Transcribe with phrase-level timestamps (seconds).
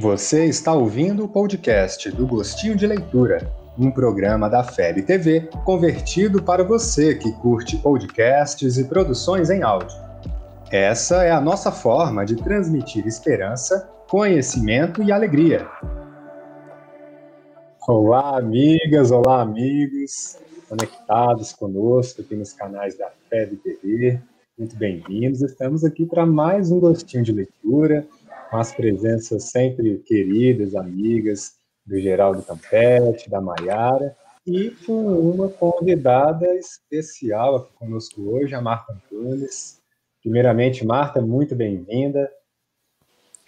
[0.00, 6.40] Você está ouvindo o podcast do Gostinho de Leitura, um programa da FEB TV convertido
[6.40, 9.98] para você que curte podcasts e produções em áudio.
[10.70, 15.68] Essa é a nossa forma de transmitir esperança, conhecimento e alegria.
[17.88, 24.20] Olá, amigas, olá, amigos, conectados conosco aqui nos canais da FEB TV.
[24.56, 25.42] Muito bem-vindos.
[25.42, 28.06] Estamos aqui para mais um Gostinho de Leitura
[28.50, 34.16] com as presenças sempre queridas, amigas do Geraldo Campete, da Maiara,
[34.46, 39.82] e com uma convidada especial aqui conosco hoje, a Marta Antunes.
[40.22, 42.30] Primeiramente, Marta, muito bem-vinda.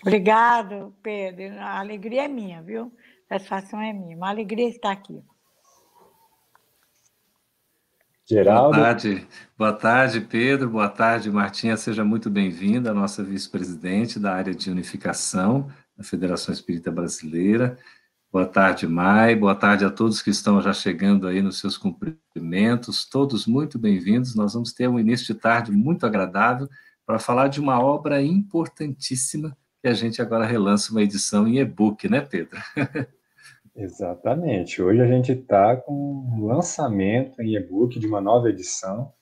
[0.03, 1.59] Obrigado, Pedro.
[1.59, 2.93] A alegria é minha, viu?
[3.29, 4.17] A satisfação é minha.
[4.17, 5.23] Uma alegria estar aqui.
[8.31, 8.77] Geraldo.
[8.77, 9.27] Boa tarde,
[9.59, 10.71] boa tarde, Pedro.
[10.71, 11.77] Boa tarde, Martinha.
[11.77, 17.77] Seja muito bem-vinda, nossa vice-presidente da área de unificação da Federação Espírita Brasileira.
[18.31, 19.35] Boa tarde, Mai.
[19.35, 23.05] Boa tarde a todos que estão já chegando aí nos seus cumprimentos.
[23.05, 24.37] Todos muito bem-vindos.
[24.37, 26.69] Nós vamos ter um início de tarde muito agradável
[27.05, 32.09] para falar de uma obra importantíssima que a gente agora relança uma edição em e-book,
[32.09, 32.61] né, Pedro?
[33.75, 34.83] Exatamente.
[34.83, 39.13] Hoje a gente está com um lançamento em e-book de uma nova edição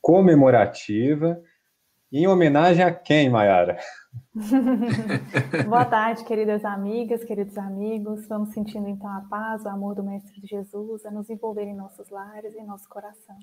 [0.00, 1.40] comemorativa.
[2.12, 3.76] Em homenagem a quem, Mayara?
[5.66, 8.28] Boa tarde, queridas amigas, queridos amigos.
[8.28, 12.10] Vamos sentindo então a paz, o amor do Mestre Jesus a nos envolver em nossos
[12.10, 13.36] lares e em nosso coração.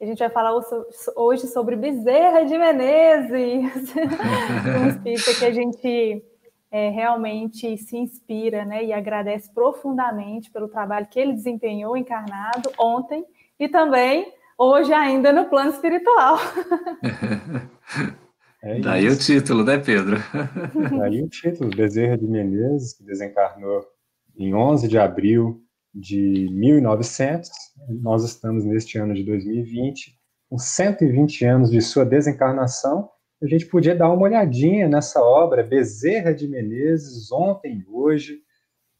[0.00, 0.58] A gente vai falar
[1.16, 3.94] hoje sobre Bezerra de Menezes,
[4.82, 6.24] um espírito que a gente
[6.70, 13.24] é, realmente se inspira né, e agradece profundamente pelo trabalho que ele desempenhou encarnado ontem
[13.58, 16.38] e também hoje ainda no plano espiritual.
[18.62, 20.18] É Daí o título, né, Pedro?
[20.98, 23.82] Daí o título, Bezerra de Menezes, que desencarnou
[24.36, 25.62] em 11 de abril
[25.94, 27.50] de 1900.
[28.02, 30.14] Nós estamos neste ano de 2020,
[30.50, 33.08] com 120 anos de sua desencarnação,
[33.42, 38.42] a gente podia dar uma olhadinha nessa obra, Bezerra de Menezes, ontem e hoje.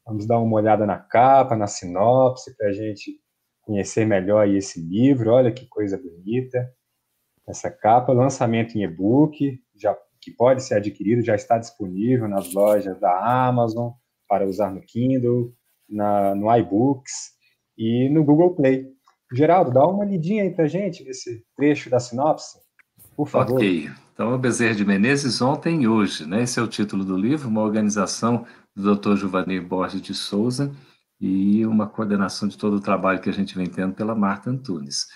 [0.05, 3.19] Vamos dar uma olhada na capa, na sinopse, para a gente
[3.61, 5.31] conhecer melhor esse livro.
[5.31, 6.73] Olha que coisa bonita.
[7.47, 12.99] Essa capa, lançamento em e-book, já, que pode ser adquirido, já está disponível nas lojas
[12.99, 13.91] da Amazon,
[14.27, 15.53] para usar no Kindle,
[15.87, 17.33] na, no iBooks
[17.77, 18.87] e no Google Play.
[19.33, 22.57] Geraldo, dá uma lidinha aí para gente nesse trecho da sinopse,
[23.15, 23.57] por favor.
[23.57, 23.89] Ok.
[24.21, 26.43] Então, Bezerra de Menezes, ontem e hoje, né?
[26.43, 28.45] Esse é o título do livro, uma organização
[28.75, 29.15] do Dr.
[29.15, 30.71] Giovanni Borges de Souza
[31.19, 35.07] e uma coordenação de todo o trabalho que a gente vem tendo pela Marta Antunes.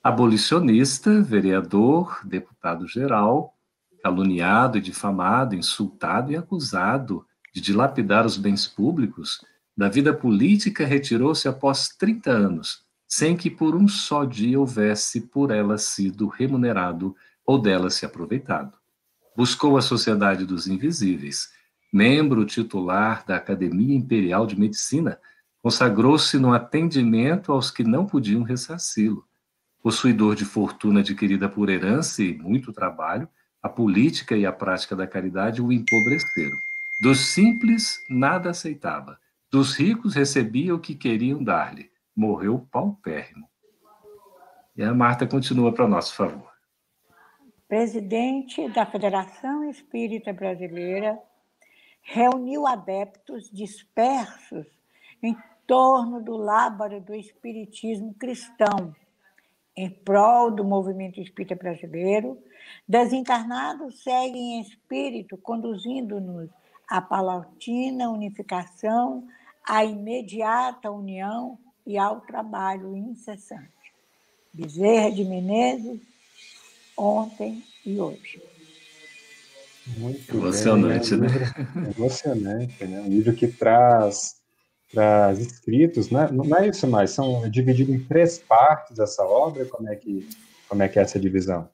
[0.00, 3.52] Abolicionista, vereador, deputado-geral,
[4.00, 9.44] caluniado e difamado, insultado e acusado de dilapidar os bens públicos,
[9.76, 15.50] da vida política retirou-se após 30 anos, sem que por um só dia houvesse por
[15.50, 17.16] ela sido remunerado
[17.52, 18.78] ou dela se aproveitado.
[19.36, 21.50] Buscou a Sociedade dos Invisíveis,
[21.92, 25.18] membro titular da Academia Imperial de Medicina,
[25.62, 29.24] consagrou-se no atendimento aos que não podiam ressarci-lo.
[29.82, 33.28] Possuidor de fortuna adquirida por herança e muito trabalho,
[33.62, 36.56] a política e a prática da caridade o empobreceram.
[37.02, 39.18] Dos simples, nada aceitava.
[39.50, 41.90] Dos ricos, recebia o que queriam dar-lhe.
[42.16, 43.46] Morreu paupérrimo.
[44.74, 46.51] E a Marta continua para nosso favor
[47.72, 51.18] presidente da Federação Espírita Brasileira,
[52.02, 54.66] reuniu adeptos dispersos
[55.22, 55.34] em
[55.66, 58.94] torno do lábaro do espiritismo cristão,
[59.74, 62.36] em prol do movimento espírita brasileiro.
[62.86, 66.50] Desencarnados seguem em espírito, conduzindo-nos
[66.86, 69.26] à palatina unificação,
[69.66, 73.94] à imediata união e ao trabalho incessante.
[74.52, 76.11] Bezerra de Menezes,
[76.96, 78.42] ontem e hoje.
[79.98, 81.52] Muito emocionante, bem, né?
[81.74, 81.92] Né?
[81.96, 83.00] emocionante, né?
[83.00, 84.36] Um livro que traz,
[84.92, 86.28] traz escritos, né?
[86.30, 90.28] Não é isso mais, são divididos em três partes essa obra, como é que,
[90.68, 91.68] como é, que é essa divisão?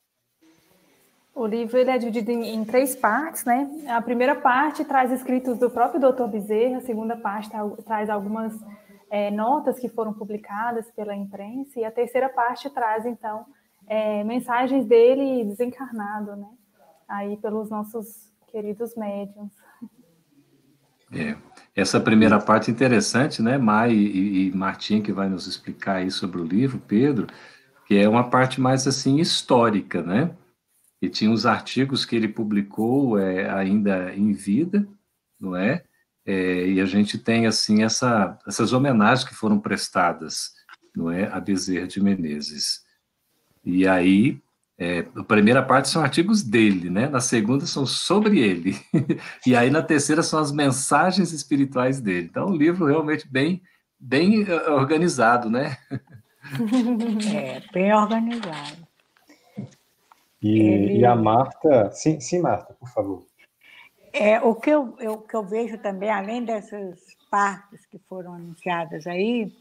[1.35, 3.71] O livro ele é dividido em, em, três partes, né?
[3.89, 6.27] A primeira parte traz escritos do próprio Dr.
[6.27, 8.55] Bezerra, a segunda parte tá, traz algumas
[9.11, 13.45] é, notas que foram publicadas pela imprensa, e a terceira parte traz, então,
[13.89, 16.49] é, mensagens dele desencarnado, né?
[17.09, 19.53] Aí pelos nossos queridos médiums.
[21.13, 21.37] É.
[21.75, 23.57] Essa primeira parte é interessante, né?
[23.57, 27.27] Mai e, e Martim, que vai nos explicar aí sobre o livro, Pedro,
[27.87, 30.35] que é uma parte mais assim histórica, né?
[31.01, 34.87] E tinha os artigos que ele publicou é, ainda em vida,
[35.41, 35.85] não é?
[36.29, 40.53] é, e a gente tem assim essa, essas homenagens que foram prestadas,
[40.95, 42.83] não é, a Bezerra de Menezes.
[43.65, 44.41] E aí,
[44.79, 47.09] é, a primeira parte são artigos dele, né?
[47.09, 48.77] Na segunda são sobre ele.
[49.45, 52.29] e aí na terceira são as mensagens espirituais dele.
[52.31, 53.61] Então, um livro realmente bem,
[53.99, 55.77] bem eh, organizado, né?
[57.35, 58.87] é, bem organizado.
[60.41, 60.99] E, ele...
[60.99, 63.27] e a Marta, sim, sim, Marta, por favor.
[64.13, 67.01] É, o que eu, eu, que eu vejo também, além dessas
[67.31, 69.53] partes que foram anunciadas aí,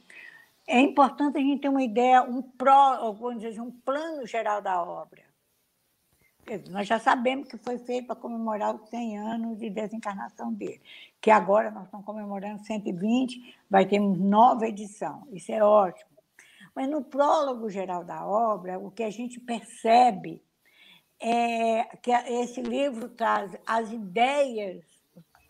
[0.68, 4.84] é importante a gente ter uma ideia, um pró, vamos dizer, um plano geral da
[4.84, 5.24] obra.
[6.70, 10.82] Nós já sabemos que foi feito para comemorar os 100 anos de desencarnação dele,
[11.22, 16.10] que agora nós estamos comemorando 120, vai ter nova edição, isso é ótimo.
[16.76, 20.42] Mas no prólogo geral da obra, o que a gente percebe
[21.20, 24.86] é que esse livro traz as ideias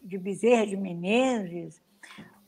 [0.02, 1.82] de Bezerra de Menezes,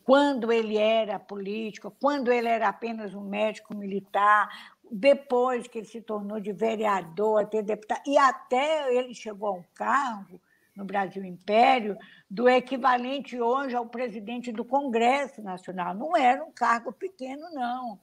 [0.09, 4.49] quando ele era político, quando ele era apenas um médico militar,
[4.91, 9.63] depois que ele se tornou de vereador, até deputado, e até ele chegou a um
[9.75, 10.41] cargo
[10.75, 11.95] no Brasil Império
[12.27, 15.93] do equivalente hoje ao presidente do Congresso Nacional.
[15.93, 17.99] Não era um cargo pequeno, não.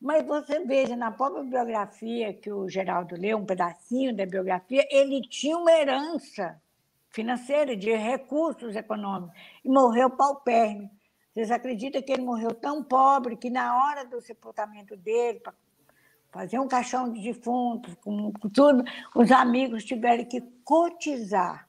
[0.00, 5.22] Mas você veja, na própria biografia que o Geraldo leu, um pedacinho da biografia, ele
[5.22, 6.62] tinha uma herança
[7.10, 9.34] financeira, de recursos econômicos,
[9.64, 10.88] e morreu paupérrimo.
[11.32, 15.54] Vocês acreditam que ele morreu tão pobre que, na hora do sepultamento dele, para
[16.30, 18.84] fazer um caixão de defuntos, com, com tudo,
[19.14, 21.68] os amigos tiveram que cotizar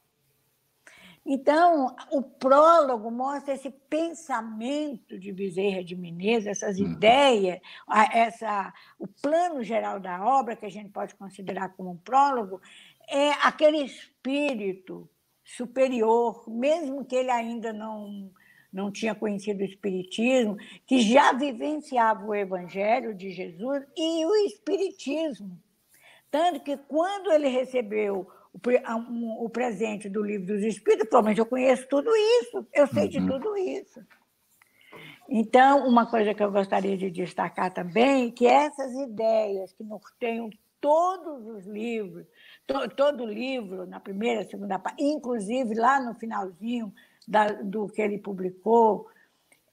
[1.31, 6.91] então, o prólogo mostra esse pensamento de Bezerra de Menezes, essas uhum.
[6.91, 7.59] ideias,
[8.11, 12.59] essa, o plano geral da obra, que a gente pode considerar como um prólogo,
[13.07, 15.07] é aquele espírito
[15.43, 18.31] superior, mesmo que ele ainda não,
[18.71, 25.59] não tinha conhecido o Espiritismo, que já vivenciava o Evangelho de Jesus e o Espiritismo.
[26.29, 32.09] Tanto que, quando ele recebeu o, presente do livro dos Espíritos, provavelmente eu conheço tudo
[32.41, 33.09] isso, eu sei uhum.
[33.09, 33.99] de tudo isso.
[35.27, 40.49] Então, uma coisa que eu gostaria de destacar também, que essas ideias que norteiam
[40.81, 42.25] todos os livros,
[42.65, 46.93] to, todo livro, na primeira, segunda parte, inclusive lá no finalzinho
[47.27, 49.07] da, do que ele publicou,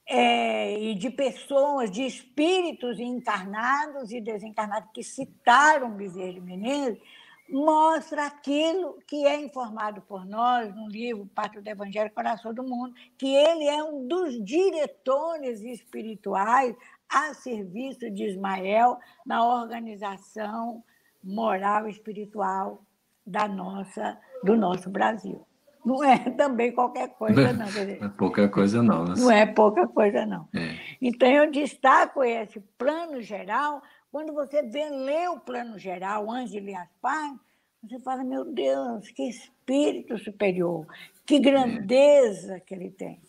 [0.09, 7.01] é, e de pessoas, de espíritos encarnados e desencarnados que citaram Bezerra de Menezes,
[7.49, 12.95] mostra aquilo que é informado por nós no livro Pátrio do Evangelho, Coração do Mundo,
[13.17, 16.75] que ele é um dos diretores espirituais
[17.09, 20.83] a serviço de Ismael na organização
[21.23, 22.83] moral e espiritual
[23.25, 25.46] da nossa, do nosso Brasil.
[25.87, 27.67] Não é também qualquer coisa, não.
[27.67, 29.05] Dizer, não é pouca coisa, não.
[29.05, 29.15] Né?
[29.17, 30.49] Não é pouca coisa, não.
[30.55, 30.77] É.
[31.01, 33.81] Então, eu destaco esse plano geral
[34.17, 37.39] quando você vê, lê o plano geral antes de ler as páginas,
[37.83, 40.87] você fala, meu Deus, que espírito superior,
[41.27, 43.21] que grandeza que ele tem.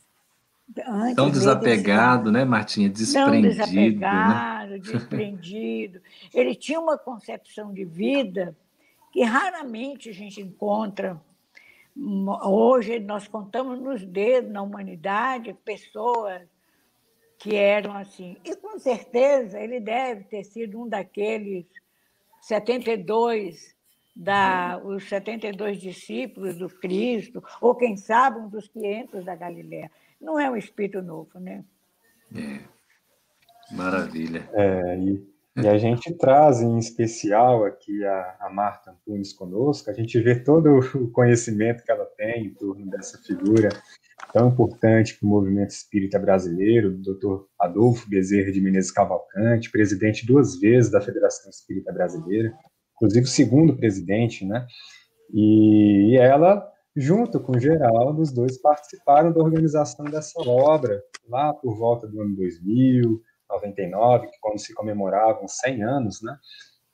[0.85, 2.89] Antes Tão desapegado, né, Martinha?
[2.89, 3.57] Desprendido.
[3.57, 4.79] Tão desapegado, né?
[4.79, 6.01] desprendido.
[6.33, 8.55] Ele tinha uma concepção de vida
[9.11, 11.21] que raramente a gente encontra.
[11.99, 16.47] Hoje nós contamos nos dedos na humanidade pessoas
[17.39, 18.37] que eram assim.
[18.43, 21.65] E com certeza ele deve ter sido um daqueles
[22.41, 23.75] 72
[24.15, 29.91] da os 72 discípulos do Cristo, ou quem sabe um dos 500 da Galiléia.
[30.19, 31.63] Não é um espírito novo, né?
[32.35, 32.77] É.
[33.75, 34.49] Maravilha.
[34.53, 39.93] É, e, e, a gente traz em especial aqui a, a Marta Antunes conosco, a
[39.93, 43.69] gente vê todo o conhecimento que ela tem em torno dessa figura
[44.33, 47.45] tão importante para o movimento espírita brasileiro, o Dr.
[47.59, 52.53] Adolfo Bezerra de Menezes Cavalcante, presidente duas vezes da Federação Espírita Brasileira,
[52.95, 54.65] inclusive o segundo presidente, né?
[55.33, 62.07] E ela, junto com Geraldo, os dois participaram da organização dessa obra, lá por volta
[62.07, 66.37] do ano 2000, 99, quando se comemoravam 100 anos, né,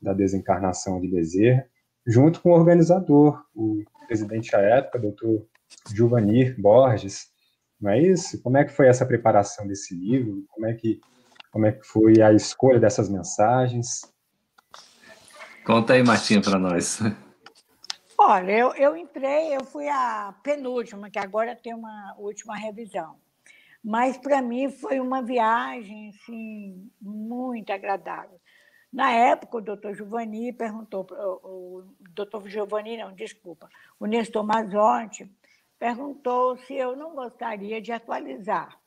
[0.02, 1.66] da desencarnação de Bezerra,
[2.06, 5.48] junto com o organizador, o presidente à época, doutor
[5.94, 7.32] Giovanni Borges,
[7.80, 8.42] não é isso?
[8.42, 10.46] Como é que foi essa preparação desse livro?
[10.50, 11.02] Como é que,
[11.52, 14.02] como é que foi a escolha dessas mensagens?
[15.66, 17.00] Conta aí, Martinha, para nós.
[18.18, 23.18] Olha, eu, eu entrei, eu fui a penúltima, que agora tem uma última revisão.
[23.84, 28.40] Mas para mim foi uma viagem assim, muito agradável.
[28.92, 31.06] Na época, o doutor Giovanni perguntou,
[31.44, 33.68] o, doutor Giovanni, não, desculpa,
[34.00, 35.30] o Nestor Mazotti
[35.80, 38.80] perguntou se eu não gostaria de atualizar.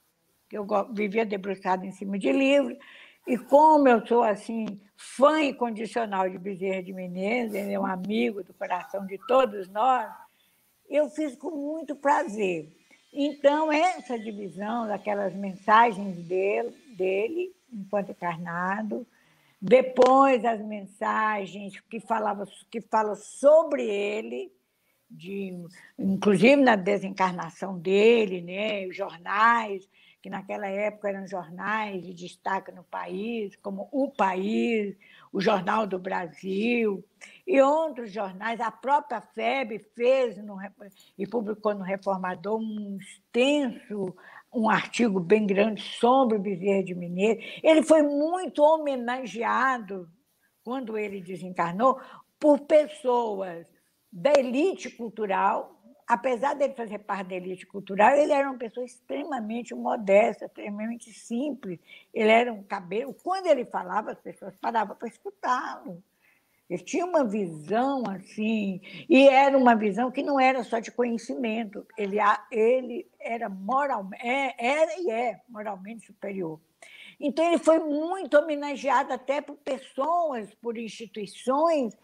[0.50, 2.78] Eu vivia debruçada em cima de livros,
[3.26, 8.44] e como eu sou assim fã incondicional de Bezerra de Menezes, ele é um amigo
[8.44, 10.08] do coração de todos nós,
[10.88, 12.72] eu fiz com muito prazer.
[13.18, 19.06] Então, essa divisão daquelas mensagens dele, dele enquanto encarnado,
[19.58, 24.52] depois as mensagens que falavam que falam sobre ele,
[25.10, 25.50] de,
[25.98, 29.88] inclusive na desencarnação dele, né, os jornais,
[30.20, 34.94] que naquela época eram jornais de destaque no país, como O País,
[35.36, 37.04] o Jornal do Brasil,
[37.46, 38.58] e outros jornais.
[38.58, 40.56] A própria FEB fez no,
[41.18, 44.16] e publicou no Reformador um extenso,
[44.50, 47.38] um artigo bem grande sobre o Bezerra de Mineiro.
[47.62, 50.08] Ele foi muito homenageado,
[50.64, 52.00] quando ele desencarnou,
[52.40, 53.66] por pessoas
[54.10, 55.75] da elite cultural,
[56.06, 61.80] apesar dele fazer parte da elite cultural, ele era uma pessoa extremamente modesta, extremamente simples.
[62.14, 63.14] Ele era um cabelo.
[63.22, 66.02] Quando ele falava, as pessoas paravam para escutá-lo.
[66.68, 71.86] Ele tinha uma visão assim, e era uma visão que não era só de conhecimento,
[71.96, 72.16] ele,
[72.50, 76.60] ele era moralmente, é, era e é moralmente superior.
[77.20, 81.96] Então, ele foi muito homenageado até por pessoas, por instituições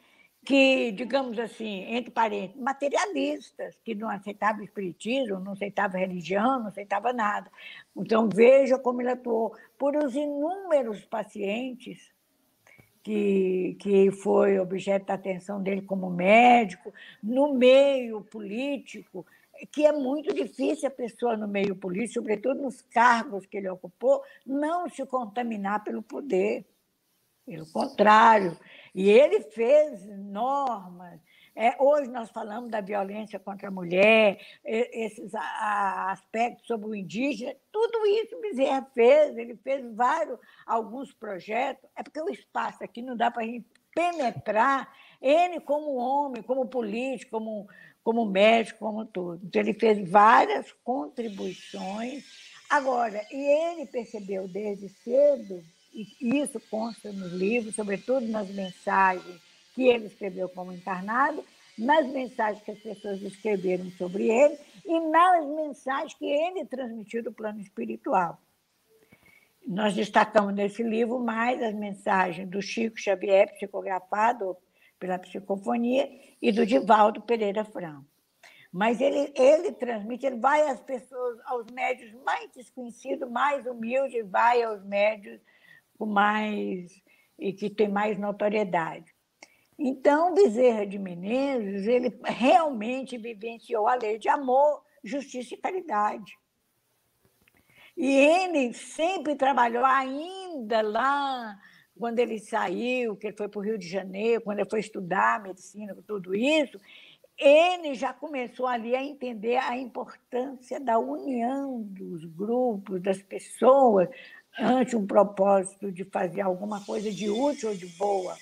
[0.44, 7.12] que, digamos assim, entre parênteses, materialistas, que não aceitavam espiritismo, não aceitavam religião, não aceitavam
[7.12, 7.50] nada.
[7.96, 12.12] Então, veja como ele atuou por os inúmeros pacientes
[13.02, 19.24] que, que foi objeto da atenção dele como médico, no meio político,
[19.70, 24.22] que é muito difícil a pessoa no meio político, sobretudo nos cargos que ele ocupou,
[24.44, 26.64] não se contaminar pelo poder.
[27.44, 28.56] Pelo contrário,
[28.94, 31.20] e ele fez normas.
[31.54, 38.06] É, hoje nós falamos da violência contra a mulher, esses aspectos sobre o indígena, tudo
[38.06, 41.88] isso Bezerra fez, ele fez vários, alguns projetos.
[41.94, 46.66] É porque o espaço aqui não dá para a gente penetrar ele como homem, como
[46.66, 47.68] político, como,
[48.02, 49.40] como médico, como tudo.
[49.44, 52.24] Então, ele fez várias contribuições.
[52.68, 59.40] Agora, e ele percebeu desde cedo e isso consta nos livros, sobretudo nas mensagens
[59.74, 61.44] que ele escreveu como encarnado,
[61.78, 67.32] nas mensagens que as pessoas escreveram sobre ele e nas mensagens que ele transmitiu do
[67.32, 68.38] plano espiritual.
[69.66, 74.56] Nós destacamos nesse livro mais as mensagens do Chico Xavier, psicografado
[74.98, 76.08] pela psicofonia,
[76.40, 78.04] e do Divaldo Pereira Franco.
[78.72, 84.62] Mas ele, ele transmite, ele vai às pessoas, aos médios mais desconhecidos, mais humildes, vai
[84.62, 85.40] aos médios
[86.06, 87.02] mais
[87.38, 89.12] e que tem mais notoriedade.
[89.78, 96.32] Então, Bezerra de Menezes, ele realmente vivenciou a lei de amor, justiça e caridade.
[97.96, 101.58] E ele sempre trabalhou, ainda lá,
[101.98, 105.42] quando ele saiu, que ele foi para o Rio de Janeiro, quando ele foi estudar
[105.42, 106.80] medicina, tudo isso,
[107.38, 114.08] ele já começou ali a entender a importância da união dos grupos, das pessoas,
[114.58, 118.36] ante um propósito de fazer alguma coisa de útil ou de boa.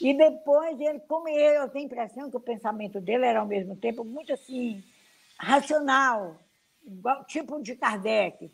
[0.00, 3.76] E depois ele, como eu tenho a impressão que o pensamento dele era ao mesmo
[3.76, 4.82] tempo muito assim
[5.38, 6.36] racional,
[6.84, 8.50] igual, tipo de Kardec.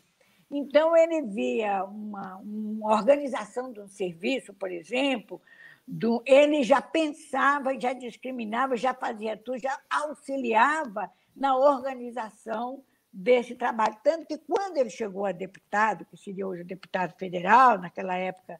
[0.51, 5.41] Então ele via uma, uma organização de um serviço, por exemplo,
[5.87, 13.97] do, ele já pensava, já discriminava, já fazia tudo, já auxiliava na organização desse trabalho.
[14.03, 18.59] Tanto que, quando ele chegou a deputado, que seria hoje deputado federal, naquela época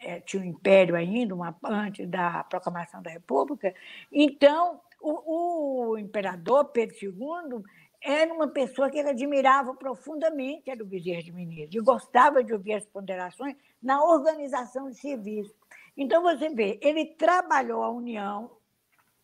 [0.00, 3.74] é, tinha o um Império ainda, uma, antes da proclamação da República,
[4.10, 7.62] então o, o imperador Pedro II
[8.00, 11.32] era uma pessoa que ele admirava profundamente, era o Bezerra de
[11.70, 15.54] e gostava de ouvir as ponderações na organização de serviço.
[15.96, 18.50] Então, você vê, ele trabalhou a União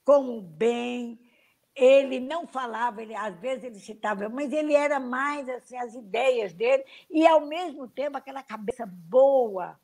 [0.04, 1.18] como bem,
[1.78, 6.52] ele não falava, ele, às vezes ele citava, mas ele era mais assim, as ideias
[6.52, 9.78] dele, e ao mesmo tempo aquela cabeça boa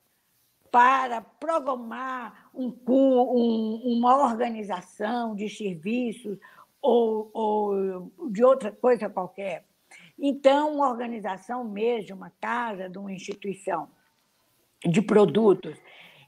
[0.72, 6.36] para programar um, um, uma organização de serviços
[6.82, 9.64] ou, ou de outra coisa qualquer.
[10.18, 13.88] Então, uma organização mesmo, uma casa, de uma instituição
[14.84, 15.76] de produtos.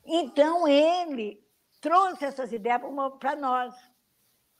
[0.04, 1.44] Então, ele
[1.80, 2.80] trouxe essas ideias
[3.18, 3.74] para nós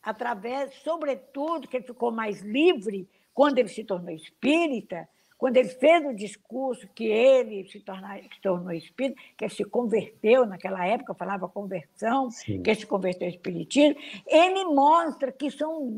[0.07, 6.07] através, sobretudo, que ele ficou mais livre quando ele se tornou espírita, quando ele fez
[6.07, 11.13] o discurso que ele se, tornar, se tornou espírita, que ele se converteu naquela época,
[11.13, 12.63] falava conversão, Sim.
[12.63, 13.97] que ele se converteu ao espiritismo,
[14.29, 15.91] ele mostra que são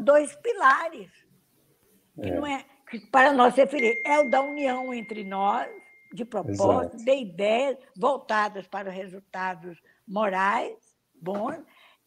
[0.00, 1.10] dois pilares,
[2.20, 2.34] que é.
[2.34, 5.70] não é que para nós referir, é o da união entre nós,
[6.12, 7.04] de propósito, Exato.
[7.04, 10.76] de ideias voltadas para resultados morais
[11.22, 11.62] bons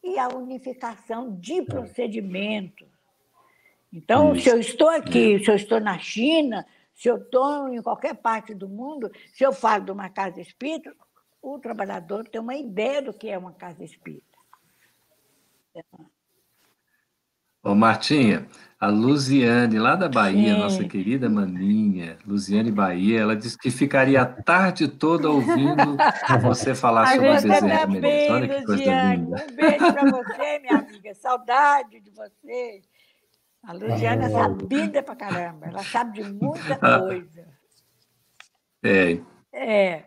[0.05, 1.65] e a unificação de é.
[1.65, 2.87] procedimentos.
[3.91, 5.39] Então, se eu estou aqui, é.
[5.39, 9.51] se eu estou na China, se eu estou em qualquer parte do mundo, se eu
[9.51, 10.95] falo de uma casa espírita,
[11.41, 14.25] o trabalhador tem uma ideia do que é uma casa espírita.
[17.65, 18.45] Ô, Martinha,
[18.79, 20.59] a Luziane, lá da Bahia, Sim.
[20.59, 25.97] nossa querida maninha, Luziane Bahia, ela disse que ficaria a tarde toda ouvindo
[26.43, 28.29] você falar sobre a Bezerra Menezes.
[28.29, 29.45] Olha que coisa linda.
[29.49, 31.15] Um beijo para você, minha amiga.
[31.15, 32.81] Saudade de você.
[33.63, 35.65] A Luziane é sabida pra caramba.
[35.65, 36.99] Ela sabe de muita ah.
[37.01, 37.47] coisa.
[38.83, 39.19] É.
[39.51, 40.03] É.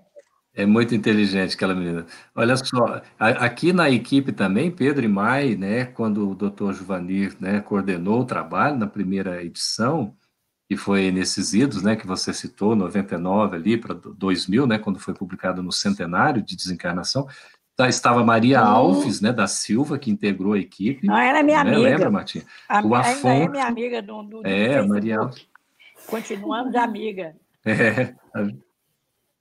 [0.59, 2.05] É muito inteligente aquela menina.
[2.35, 7.61] Olha só, aqui na equipe também, Pedro e Mai, né, quando o doutor Juvanir né,
[7.61, 10.17] coordenou o trabalho na primeira edição,
[10.69, 15.15] que foi nesses idos, né, que você citou, 99 ali para 2000, né, quando foi
[15.15, 17.29] publicado no centenário de desencarnação,
[17.77, 21.07] tá, estava Maria Alves, né, da Silva, que integrou a equipe.
[21.07, 21.89] Não, ela é minha né, amiga.
[21.89, 22.45] Lembra, Martinha?
[22.69, 25.47] A, o é minha amiga do, do, do É, Maria Alves.
[26.09, 27.37] Continuamos amiga.
[27.65, 28.15] É,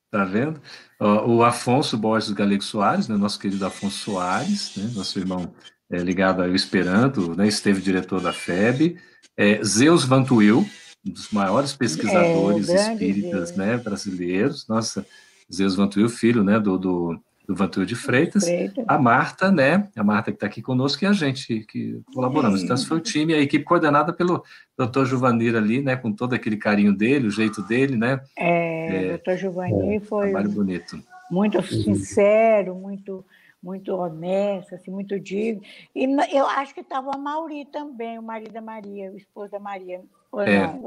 [0.10, 0.62] Tá vendo?
[1.00, 5.54] o Afonso Borges Galego Soares, né, nosso querido Afonso Soares, né, nosso irmão
[5.92, 8.98] é, ligado ao Esperanto, né, esteve diretor da FEB.
[9.36, 10.68] É, Zeus Vantuil,
[11.06, 14.68] um dos maiores pesquisadores é, espíritas né, brasileiros.
[14.68, 15.06] Nossa,
[15.54, 19.88] Zeus Vantuil, filho né, do, do do Vantur de Freitas, Freitas, a Marta, né?
[19.96, 22.62] A Marta que está aqui conosco e a gente que colaboramos.
[22.62, 24.44] Então, esse foi o time, a equipe coordenada pelo
[24.78, 25.96] doutor Juvanir ali, né?
[25.96, 28.20] Com todo aquele carinho dele, o jeito dele, né?
[28.38, 30.32] É, é doutor Juvanir é, foi.
[30.32, 31.02] Trabalho bonito.
[31.32, 33.24] Muito sincero, muito
[33.64, 35.62] muito honesto, assim, muito digno.
[35.96, 39.60] E eu acho que estava a Mauri também, o marido da Maria, o esposo da
[39.60, 40.02] Maria.
[40.46, 40.84] é, não,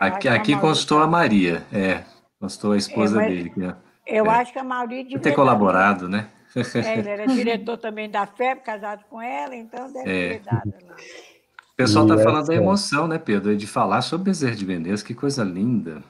[0.00, 2.02] aqui, aqui constou a Maria, é,
[2.40, 3.52] constou a esposa é, mas, dele.
[3.64, 3.85] É.
[4.06, 4.28] Eu é.
[4.30, 6.30] acho que a Mauri devia ter colaborado, né?
[6.54, 10.28] É, ele era diretor também da FEB, casado com ela, então deve é.
[10.34, 10.94] ter dado lá.
[10.94, 13.54] O pessoal está falando da emoção, né, Pedro?
[13.54, 16.02] De falar sobre Bezerra de Menezes, que coisa linda.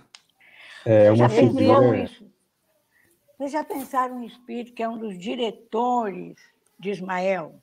[0.84, 2.08] É uma figura...
[3.36, 6.36] Vocês já pensaram em espírito que é um dos diretores
[6.78, 7.60] de Ismael?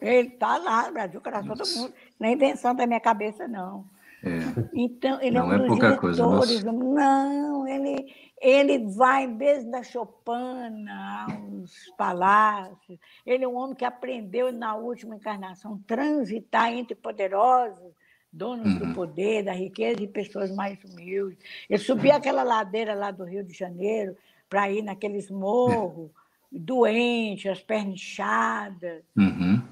[0.00, 1.94] Ele está lá, Brasil, coração do mundo.
[2.18, 3.84] Nem invenção da minha cabeça, não.
[4.22, 4.68] É.
[4.74, 6.62] Então, ele não é um dos é pouca diretores.
[6.62, 12.98] Coisa, não, ele ele vai desde a Chopana aos palácios.
[13.26, 17.92] Ele é um homem que aprendeu na última encarnação transitar entre poderosos,
[18.32, 18.78] donos uhum.
[18.78, 21.38] do poder, da riqueza e pessoas mais humildes.
[21.68, 24.16] Ele subia aquela ladeira lá do Rio de Janeiro
[24.48, 26.10] para ir naqueles morros,
[26.50, 29.02] doente, as pernas inchadas.
[29.16, 29.62] Uhum.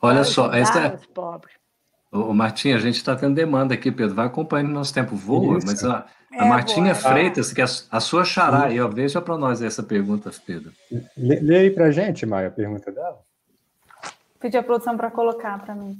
[0.00, 1.00] Olha só, essa.
[2.14, 4.14] Ô, Martim, a gente está tendo demanda aqui, Pedro.
[4.14, 5.66] Vai acompanhando nosso tempo voa, Isso.
[5.66, 7.12] mas a, a é, Martinha boa.
[7.12, 10.70] Freitas, que é a sua xará, aí, ó, veja para nós essa pergunta, Pedro.
[11.16, 13.18] Lê, lê aí para gente, Maia, a pergunta dela.
[14.38, 15.96] Pedi a produção para colocar para mim,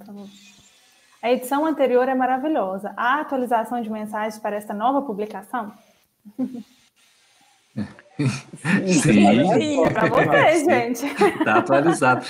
[1.20, 2.94] A edição anterior é maravilhosa.
[2.96, 5.72] Há atualização de mensagens para esta nova publicação?
[8.87, 11.07] Sim, Sim para você, gente.
[11.07, 12.24] Está atualizado.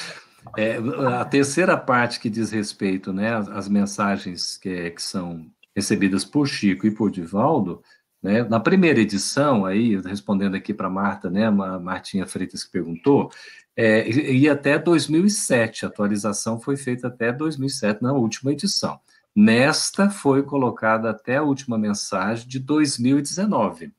[0.56, 0.76] É,
[1.20, 6.86] a terceira parte que diz respeito né, às mensagens que, que são recebidas por Chico
[6.86, 7.82] e por Divaldo,
[8.22, 13.30] né, na primeira edição, aí, respondendo aqui para Marta, né, Martinha Freitas que perguntou,
[13.76, 18.98] é, ia até 2007, a atualização foi feita até 2007, na última edição.
[19.36, 23.92] Nesta foi colocada até a última mensagem de 2019.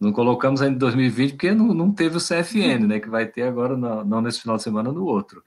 [0.00, 3.42] Não colocamos ainda em 2020 porque não, não teve o CFN, né, que vai ter
[3.42, 5.42] agora, não, não nesse final de semana, no outro.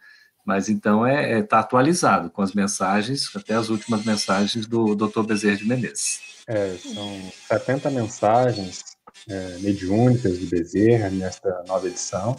[0.45, 4.95] Mas então está é, é, tá atualizado com as mensagens, até as últimas mensagens do
[4.95, 5.23] Dr.
[5.23, 6.19] Bezerra de Menezes.
[6.47, 8.84] É, são 70 mensagens
[9.27, 12.38] é, mediúnicas de Bezerra nesta nova edição.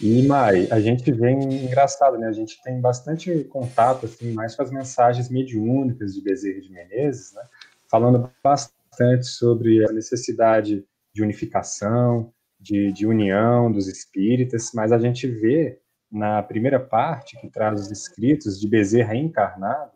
[0.00, 2.26] E, Mai, a gente vem engraçado, né?
[2.26, 7.32] A gente tem bastante contato, assim, mais com as mensagens mediúnicas de Bezerra de Menezes,
[7.32, 7.42] né?
[7.88, 15.26] Falando bastante sobre a necessidade de unificação, de, de união dos espíritas, mas a gente
[15.26, 15.78] vê
[16.16, 19.90] na primeira parte, que traz os escritos de Bezerra encarnado,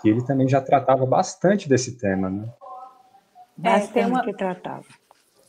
[0.00, 2.48] que ele também já tratava bastante desse tema, né?
[3.62, 4.86] É, tem uma que tratava.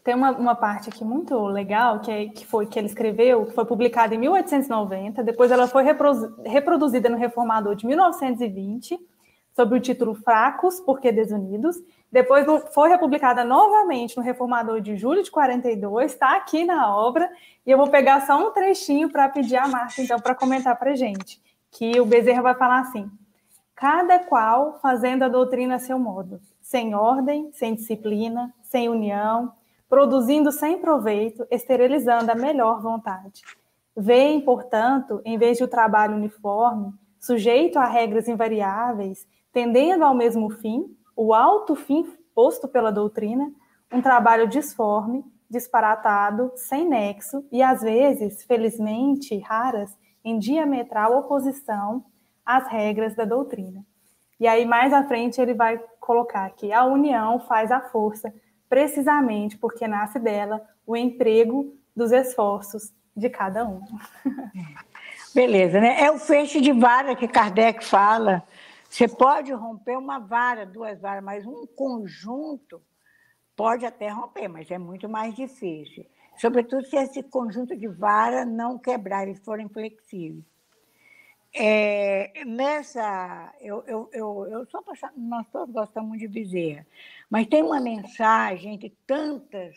[0.04, 3.54] Tem uma, uma parte aqui muito legal que, é, que foi que ele escreveu, que
[3.54, 5.84] foi publicada em 1890, depois ela foi
[6.46, 9.00] reproduzida no Reformador de 1920,
[9.56, 11.78] sob o título Fracos, porque Desunidos,
[12.12, 17.30] Depois foi republicada novamente no Reformador de julho de 42, está aqui na obra,
[17.66, 20.96] e eu vou pegar só um trechinho para pedir a Marta, então, para comentar para
[20.96, 23.12] gente, que o Bezerra vai falar assim,
[23.76, 29.52] cada qual fazendo a doutrina a seu modo, sem ordem, sem disciplina, sem união,
[29.90, 33.44] produzindo sem proveito, esterilizando a melhor vontade.
[33.96, 40.50] Veem, portanto, em vez de o trabalho uniforme, sujeito a regras invariáveis, tendendo ao mesmo
[40.50, 43.52] fim, o alto fim posto pela doutrina,
[43.92, 52.06] um trabalho disforme, disparatado, sem nexo e, às vezes, felizmente, raras, em diametral oposição
[52.46, 53.84] às regras da doutrina.
[54.40, 58.32] E aí, mais à frente, ele vai colocar que a união faz a força,
[58.70, 63.82] precisamente porque nasce dela o emprego dos esforços de cada um.
[65.34, 66.00] Beleza, né?
[66.00, 68.44] É o feixe de vara que Kardec fala
[68.90, 72.82] você pode romper uma vara, duas varas, mas um conjunto
[73.56, 76.06] pode até romper, mas é muito mais difícil.
[76.38, 80.46] Sobretudo se esse conjunto de vara não quebrar, eles forem flexíveis.
[81.54, 86.86] É, nessa, eu, eu, eu, eu sou apaixonada, nós todos gostamos de Bezerra,
[87.30, 89.76] mas tem uma mensagem entre tantas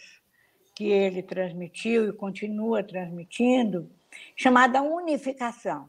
[0.74, 3.90] que ele transmitiu e continua transmitindo,
[4.36, 5.88] chamada unificação.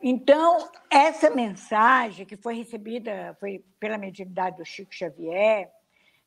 [0.00, 5.72] Então, essa mensagem que foi recebida foi pela mediunidade do Chico Xavier,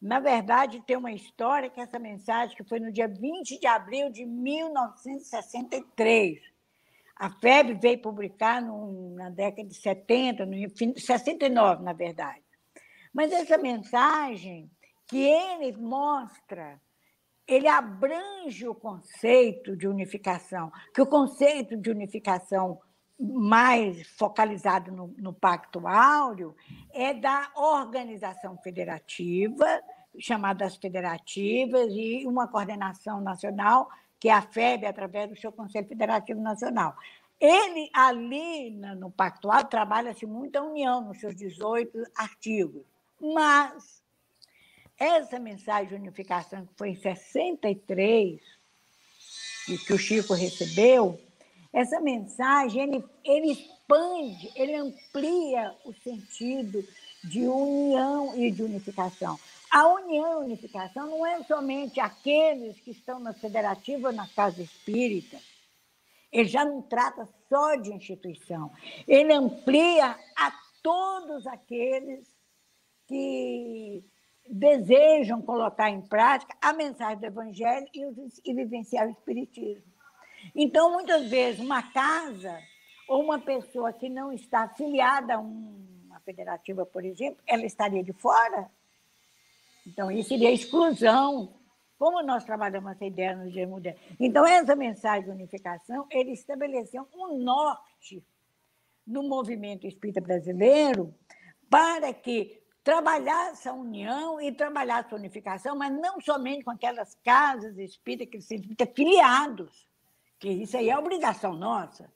[0.01, 4.10] na verdade, tem uma história que essa mensagem que foi no dia 20 de abril
[4.10, 6.39] de 1963.
[7.17, 10.55] A FEB veio publicar no, na década de 70, no,
[10.97, 12.41] 69, na verdade.
[13.13, 14.71] Mas essa mensagem
[15.05, 16.79] que ele mostra,
[17.45, 22.79] ele abrange o conceito de unificação, que o conceito de unificação
[23.19, 26.55] mais focalizado no, no, Pacto Áureo
[26.93, 29.82] é da organização federativa,
[30.17, 36.39] chamadas federativas, e uma coordenação nacional, que é a FEB, através do seu Conselho Federativo
[36.39, 36.95] Nacional.
[37.39, 42.86] Ele, ali no Pacto Áureo, trabalha-se muito a união nos seus 18 artigos,
[43.19, 44.01] mas
[44.97, 48.41] essa mensagem de unificação, que foi em 63,
[49.69, 51.19] e que o Chico recebeu,
[51.71, 56.84] essa mensagem, ele, ele expande, ele amplia o sentido
[57.23, 59.38] de união e de unificação.
[59.71, 65.38] A união e unificação não é somente aqueles que estão na federativa na casa espírita.
[66.32, 68.71] Ele já não trata só de instituição.
[69.08, 70.51] Ele amplia a
[70.82, 72.27] todos aqueles
[73.08, 74.03] que
[74.49, 78.01] desejam colocar em prática a mensagem do Evangelho e,
[78.45, 79.88] e vivenciar o Espiritismo.
[80.56, 82.62] Então, muitas vezes, uma casa
[83.08, 88.13] ou uma pessoa que não está afiliada a uma federativa, por exemplo, ela estaria de
[88.13, 88.69] fora.
[89.86, 91.56] Então, isso seria exclusão.
[91.97, 93.99] Como nós trabalhamos essa ideia no dia moderno.
[94.19, 98.23] Então, essa mensagem de unificação, ele estabeleceu um norte
[99.06, 101.13] no movimento espírita brasileiro
[101.69, 107.78] para que trabalhasse a união e trabalhasse a unificação, mas não somente com aquelas casas
[107.78, 108.62] espíritas que se
[108.95, 109.88] filiados,
[110.39, 112.12] que isso aí é obrigação nossa,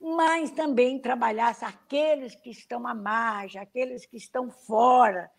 [0.00, 5.30] mas também trabalhasse aqueles que estão à margem, aqueles que estão fora.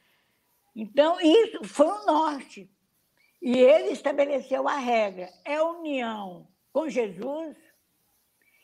[0.76, 2.70] Então, isso foi o norte.
[3.42, 7.56] E ele estabeleceu a regra: é união com Jesus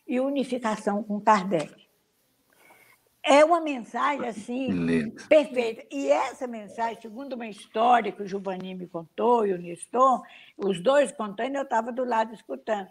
[0.08, 1.84] e unificação com Kardec.
[3.26, 5.86] É uma mensagem assim perfeita.
[5.90, 10.22] E essa mensagem, segundo uma história que o Giovanni me contou e o Nestor,
[10.58, 12.90] os dois contando, eu estava do lado escutando.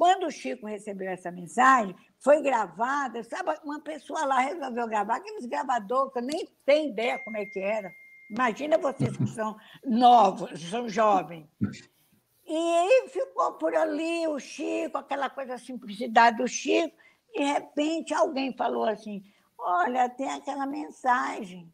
[0.00, 5.44] Quando o Chico recebeu essa mensagem, foi gravada, sabe, uma pessoa lá resolveu gravar, aqueles
[5.44, 7.92] gravadores que eu nem tenho ideia como é que era.
[8.30, 11.46] Imagina vocês que são novos, são jovens.
[12.46, 16.96] E aí ficou por ali o Chico, aquela coisa, a simplicidade do Chico.
[17.34, 19.22] De repente, alguém falou assim:
[19.58, 21.70] Olha, tem aquela mensagem.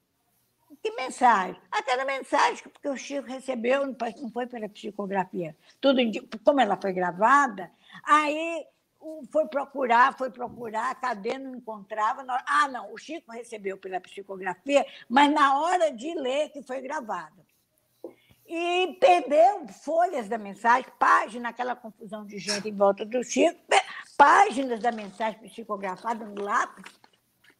[0.82, 1.60] Que mensagem?
[1.70, 5.56] Aquela mensagem que o Chico recebeu, não foi pela psicografia.
[5.80, 6.00] Tudo
[6.44, 7.70] como ela foi gravada,
[8.04, 8.66] Aí
[9.30, 12.24] foi procurar, foi procurar, cadê não encontrava.
[12.46, 17.44] Ah, não, o Chico recebeu pela psicografia, mas na hora de ler que foi gravado.
[18.48, 23.60] E perdeu folhas da mensagem, página, aquela confusão de gente em volta do Chico,
[24.16, 26.92] páginas da mensagem psicografada no lápis,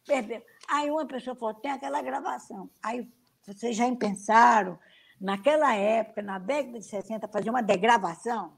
[0.05, 0.41] perdeu.
[0.67, 2.69] Aí uma pessoa falou, tem aquela gravação.
[2.81, 3.07] Aí
[3.45, 4.79] vocês já pensaram,
[5.19, 8.56] naquela época, na década de 60, fazer uma degravação?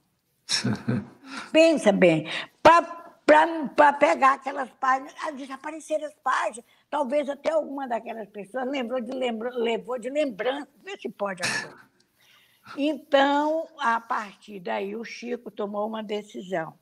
[1.51, 2.27] Pensa bem,
[2.62, 6.65] para pegar aquelas páginas, ah, desapareceram as páginas.
[6.89, 11.89] Talvez até alguma daquelas pessoas lembrou de lembra, levou de lembrança, vê se pode agora.
[12.77, 16.73] Então, a partir daí, o Chico tomou uma decisão.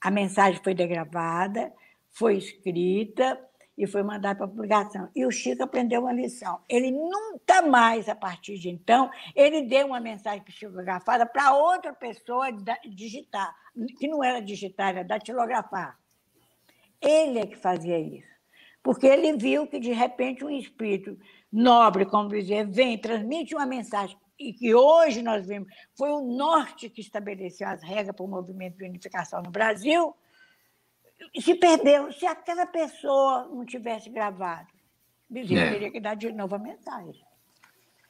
[0.00, 1.72] A mensagem foi degravada,
[2.10, 3.38] foi escrita
[3.80, 5.08] e foi mandada para publicação.
[5.16, 6.60] E o Chico aprendeu uma lição.
[6.68, 12.48] Ele nunca mais, a partir de então, ele deu uma mensagem psicografada para outra pessoa
[12.84, 13.56] digitar,
[13.98, 15.98] que não era digitar, era datilografar.
[17.00, 18.28] Ele é que fazia isso.
[18.82, 21.18] Porque ele viu que, de repente, um espírito
[21.50, 26.90] nobre, como dizer, vem, transmite uma mensagem e que hoje nós vemos, foi o Norte
[26.90, 30.14] que estabeleceu as regras para o movimento de unificação no Brasil,
[31.38, 32.12] se perdeu.
[32.12, 34.66] Se aquela pessoa não tivesse gravado,
[35.28, 35.70] Bezerra é.
[35.70, 37.22] teria que dar de novo a mensagem.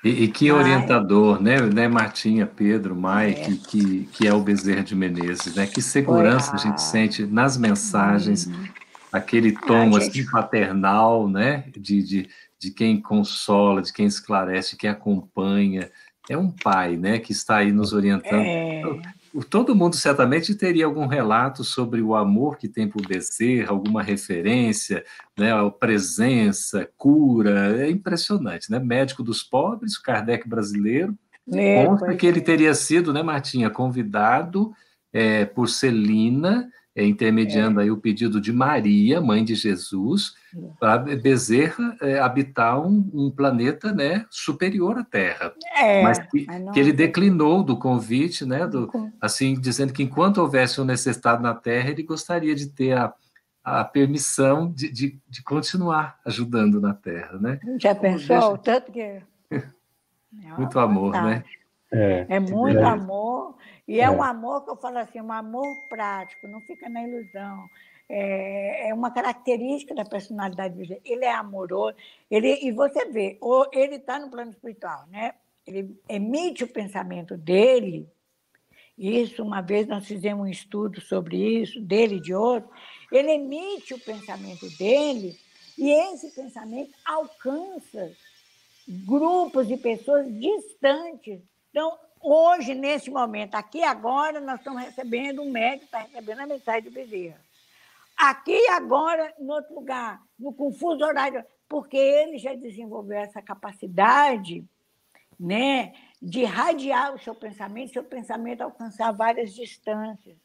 [0.02, 3.34] E, e que orientador, né, né, Martinha, Pedro, Mai, é.
[3.34, 5.66] que, que, é o Bezerra de Menezes, né?
[5.66, 8.64] Que segurança a gente sente nas mensagens, uhum.
[9.12, 11.64] aquele tom ah, assim paternal, né?
[11.76, 15.90] De, de, de quem consola, de quem esclarece, de quem acompanha,
[16.30, 18.40] é um pai, né, que está aí nos orientando.
[18.40, 18.82] É...
[19.48, 25.04] Todo mundo certamente teria algum relato sobre o amor que tem por Bezerra, alguma referência,
[25.38, 28.78] né, a presença, cura, é impressionante, né?
[28.80, 31.16] Médico dos pobres, Kardec brasileiro,
[31.52, 32.42] é, consta que ele é.
[32.42, 34.72] teria sido, né, Martinha, convidado
[35.12, 36.68] é, por Celina
[37.00, 37.84] é, intermediando é.
[37.84, 40.34] aí o pedido de Maria, mãe de Jesus,
[40.78, 45.52] para Bezerra é, habitar um, um, planeta né, superior à Terra.
[45.74, 50.38] É, mas que, mas que, ele declinou do convite, né, do, assim, dizendo que enquanto
[50.38, 53.14] houvesse um necessitado na Terra, ele gostaria de ter a,
[53.64, 57.38] a permissão de, de, de continuar ajudando na Terra.
[57.38, 57.58] Né?
[57.78, 58.58] Já então, pensou?
[58.58, 58.58] Deixa...
[58.58, 59.22] Tanto que.
[60.58, 61.42] muito amor, né?
[61.92, 63.56] É, é muito amor
[63.90, 67.02] e é, é um amor que eu falo assim, um amor prático, não fica na
[67.02, 67.68] ilusão.
[68.08, 71.00] É, é uma característica da personalidade Jesus.
[71.04, 71.96] Ele é amoroso,
[72.30, 73.36] ele, e você vê,
[73.72, 75.34] ele está no plano espiritual, né?
[75.66, 78.08] Ele emite o pensamento dele.
[78.96, 82.70] Isso, uma vez nós fizemos um estudo sobre isso, dele e de outro.
[83.10, 85.36] Ele emite o pensamento dele
[85.76, 88.12] e esse pensamento alcança
[88.86, 91.40] grupos de pessoas distantes.
[91.70, 96.82] Então, Hoje, nesse momento, aqui agora, nós estamos recebendo, um médico está recebendo a mensagem
[96.82, 97.40] de Bezerra.
[98.16, 104.62] Aqui agora, em outro lugar, no confuso horário, porque ele já desenvolveu essa capacidade
[105.38, 110.36] né, de radiar o seu pensamento, seu pensamento alcançar várias distâncias.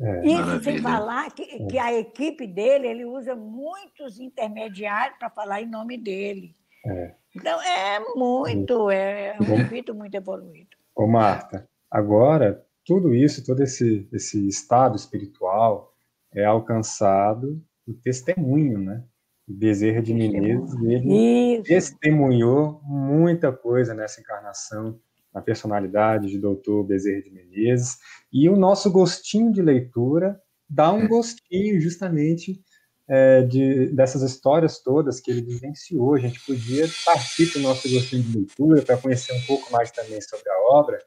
[0.00, 0.62] É, Isso maravilha.
[0.62, 1.66] sem falar que, é.
[1.66, 6.56] que, a equipe dele, ele usa muitos intermediários para falar em nome dele.
[6.86, 7.14] É.
[7.34, 10.76] Então, é muito, é um espírito muito evoluído.
[10.94, 15.92] Ô, Marta, agora, tudo isso, todo esse, esse estado espiritual
[16.32, 19.04] é alcançado o testemunho, né?
[19.46, 21.64] Bezerra de Menezes, ele isso.
[21.64, 24.98] testemunhou muita coisa nessa encarnação,
[25.34, 27.98] na personalidade de doutor Bezerra de Menezes,
[28.32, 32.62] e o nosso gostinho de leitura dá um gostinho justamente
[33.08, 36.14] é, de, dessas histórias todas que ele vivenciou.
[36.14, 39.90] A gente podia partir para o nosso gostinho de leitura para conhecer um pouco mais
[39.90, 40.98] também sobre a obra,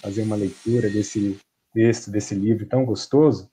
[0.00, 1.38] fazer uma leitura desse
[1.72, 3.50] texto, desse livro tão gostoso.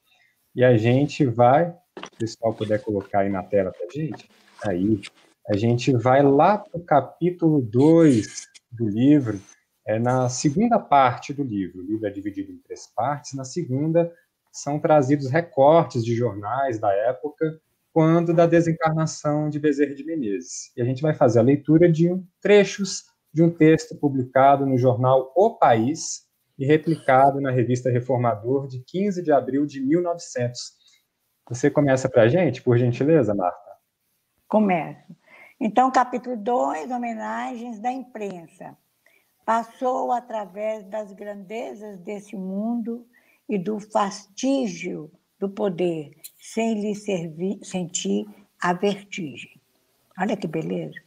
[0.55, 4.29] E a gente vai, se o pessoal puder colocar aí na tela para a gente,
[4.65, 5.01] aí,
[5.47, 9.39] a gente vai lá para o capítulo 2 do livro,
[9.85, 11.79] é na segunda parte do livro.
[11.79, 13.33] O livro é dividido em três partes.
[13.33, 14.13] Na segunda,
[14.51, 17.61] são trazidos recortes de jornais da época
[17.97, 20.71] quando da desencarnação de Bezerra de Menezes.
[20.77, 24.77] E a gente vai fazer a leitura de um, trechos de um texto publicado no
[24.77, 26.27] jornal O País
[26.59, 30.59] e replicado na revista Reformador de 15 de abril de 1900.
[31.49, 33.71] Você começa para a gente, por gentileza, Marta?
[34.47, 35.15] Começo.
[35.59, 38.77] Então, capítulo 2, homenagens da imprensa.
[39.43, 43.07] Passou através das grandezas desse mundo
[43.49, 48.25] e do fastígio do poder, sem lhe servir, sentir
[48.61, 49.61] a vertigem.
[50.19, 50.99] Olha que beleza.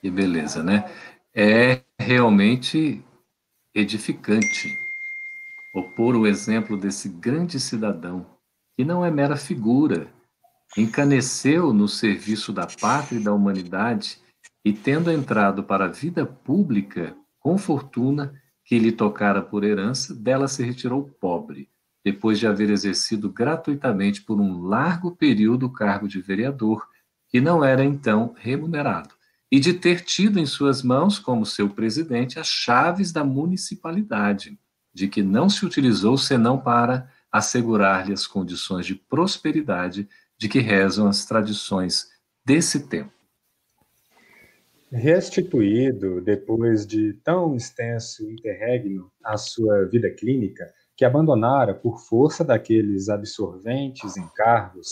[0.00, 0.90] Que beleza, né?
[1.34, 3.04] É realmente
[3.74, 4.76] edificante
[5.74, 8.26] opor o exemplo desse grande cidadão,
[8.76, 10.08] que não é mera figura,
[10.76, 14.18] encaneceu no serviço da pátria e da humanidade
[14.64, 20.48] e, tendo entrado para a vida pública com fortuna que lhe tocara por herança, dela
[20.48, 21.68] se retirou pobre
[22.06, 26.86] depois de haver exercido gratuitamente por um largo período o cargo de vereador,
[27.28, 29.12] que não era então remunerado,
[29.50, 34.56] e de ter tido em suas mãos, como seu presidente, as chaves da municipalidade,
[34.94, 41.08] de que não se utilizou senão para assegurar-lhe as condições de prosperidade de que rezam
[41.08, 42.06] as tradições
[42.44, 43.10] desse tempo.
[44.92, 53.08] Restituído, depois de tão extenso interregno, à sua vida clínica, que abandonara por força daqueles
[53.08, 54.88] absorventes encargos,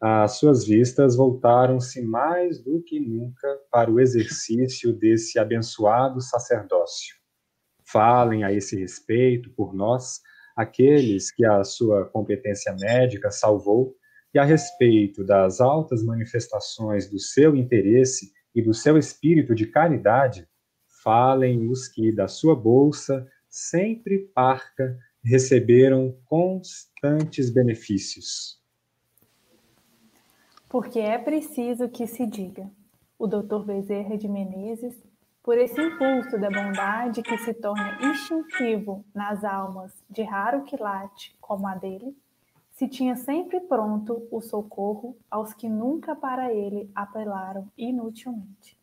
[0.00, 7.16] as suas vistas voltaram-se mais do que nunca para o exercício desse abençoado sacerdócio.
[7.84, 10.20] Falem a esse respeito, por nós,
[10.54, 13.96] aqueles que a sua competência médica salvou,
[14.32, 20.46] e a respeito das altas manifestações do seu interesse e do seu espírito de caridade,
[21.02, 24.96] falem os que da sua bolsa, sempre parca,
[25.28, 28.58] receberam constantes benefícios.
[30.70, 32.70] Porque é preciso que se diga,
[33.18, 33.62] o Dr.
[33.64, 34.94] Bezerra de Menezes,
[35.42, 41.66] por esse impulso da bondade que se torna instintivo nas almas de raro quilate como
[41.66, 42.16] a dele,
[42.70, 48.77] se tinha sempre pronto o socorro aos que nunca para ele apelaram inutilmente.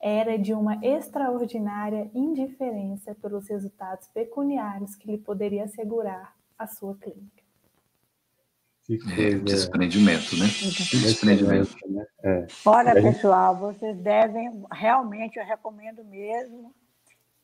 [0.00, 7.40] Era de uma extraordinária indiferença pelos resultados pecuniários que lhe poderia assegurar a sua clínica.
[9.16, 10.46] É, desprendimento, né?
[10.46, 11.76] Desprendimento.
[11.88, 12.04] Né?
[12.24, 12.46] É.
[12.64, 16.74] Olha, pessoal, vocês devem, realmente, eu recomendo mesmo,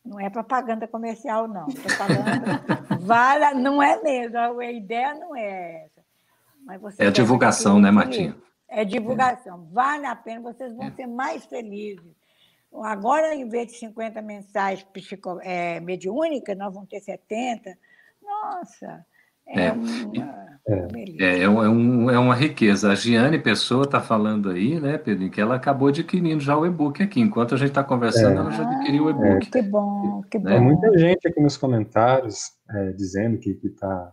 [0.05, 1.69] não é propaganda comercial, não.
[1.69, 6.05] Estou falando, vale, não é mesmo, a ideia não é essa.
[6.64, 8.37] Mas você é divulgação, né, Martinha?
[8.69, 9.69] É divulgação.
[9.71, 9.75] É.
[9.75, 10.90] Vale a pena, vocês vão é.
[10.90, 12.12] ser mais felizes.
[12.83, 17.77] Agora, em vez de 50 mensais psico, é, mediúnicas, nós vamos ter 70.
[18.23, 19.05] Nossa,
[19.49, 22.91] é, é, uma, é, é, é, um, é uma riqueza.
[22.91, 27.01] A Giane Pessoa está falando aí, né, Pedro, que ela acabou adquirindo já o e-book
[27.03, 27.21] aqui.
[27.21, 28.41] Enquanto a gente está conversando, é.
[28.41, 29.47] ela já adquiriu o e-book.
[29.47, 30.59] Ah, que bom, que né?
[30.59, 30.65] bom.
[30.65, 34.12] muita gente aqui nos comentários é, dizendo que está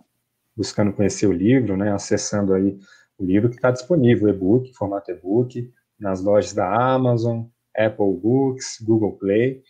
[0.56, 2.78] buscando conhecer o livro, né, acessando aí
[3.18, 9.18] o livro que está disponível, e-book, formato e-book, nas lojas da Amazon, Apple Books, Google
[9.18, 9.64] Play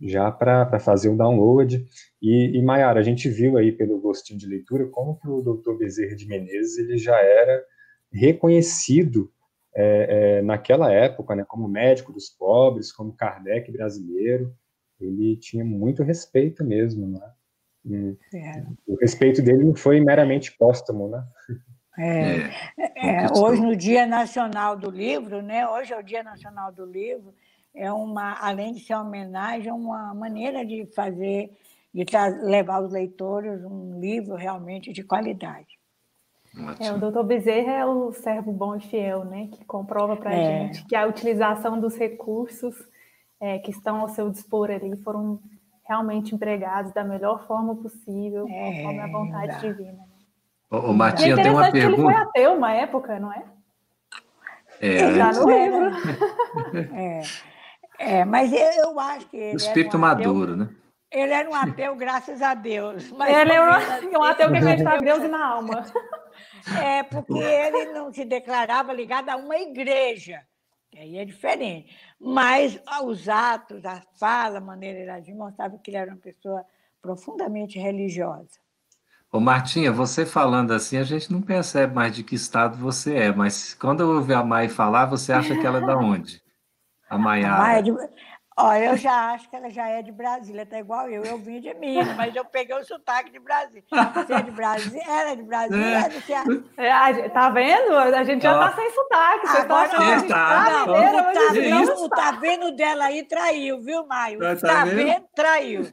[0.00, 1.86] já para fazer o download.
[2.20, 5.76] E, e Mayara, a gente viu aí pelo gostinho de leitura como que o Dr.
[5.78, 7.64] Bezerra de Menezes ele já era
[8.12, 9.30] reconhecido
[9.74, 14.54] é, é, naquela época, né, como médico dos pobres, como Kardec brasileiro.
[15.00, 17.32] Ele tinha muito respeito mesmo, né?
[18.34, 18.64] é.
[18.86, 21.24] O respeito dele não foi meramente póstumo, né?
[21.98, 25.68] É, é, é hoje no Dia Nacional do Livro, né?
[25.68, 27.34] Hoje é o Dia Nacional do Livro
[27.74, 31.50] é uma, além de ser uma homenagem, é uma maneira de fazer,
[31.92, 32.04] de
[32.42, 35.80] levar aos leitores um livro realmente de qualidade.
[36.78, 39.48] É, o doutor Bezerra é o servo bom e fiel, né?
[39.50, 40.66] Que comprova para a é.
[40.66, 42.76] gente que a utilização dos recursos
[43.40, 45.40] é, que estão ao seu dispor ali foram
[45.88, 50.11] realmente empregados da melhor forma possível, é, conforme a vontade divina.
[50.72, 52.00] Ô, ô Matinha, tem uma pergunta.
[52.00, 53.44] ele foi ateu uma época, não é?
[54.80, 55.90] É, Já no livro.
[56.96, 57.22] é.
[57.98, 59.36] É, mas eu acho que.
[59.36, 60.70] Ele o espírito um maduro, né?
[61.10, 63.12] Ele era um ateu, graças a Deus.
[63.12, 63.78] Mas ele era
[64.10, 65.84] um, um ateu que acreditava em Deus e na alma.
[66.82, 70.40] É, porque ele não se declarava ligado a uma igreja.
[70.96, 71.94] Aí é diferente.
[72.18, 76.64] Mas os atos, a fala, a maneira de agir, mostravam que ele era uma pessoa
[77.02, 78.61] profundamente religiosa.
[79.32, 83.32] Ô Martinha, você falando assim, a gente não percebe mais de que estado você é,
[83.32, 86.42] mas quando eu ouvi a Mai falar, você acha que ela é da onde?
[87.08, 87.78] A Maiara.
[87.78, 87.92] É de...
[88.56, 91.24] Olha, eu já acho que ela já é de Brasília, tá igual eu.
[91.24, 93.82] Eu vim de Minas, mas eu peguei o sotaque de Brasília.
[94.14, 95.02] Você é de Brasília?
[95.06, 96.08] Ela é de Brasília?
[96.76, 96.86] É.
[96.86, 97.96] É, tá vendo?
[97.96, 99.46] A gente já tá sem sotaque.
[99.46, 104.06] Você Agora, tá achando tá, não, não, tá, vendo, tá vendo dela aí traiu, viu,
[104.06, 104.38] Maio?
[104.38, 104.96] Tá, tá vendo?
[104.96, 105.24] vendo?
[105.34, 105.92] Traiu.